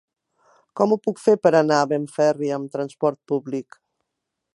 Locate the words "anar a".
1.59-1.89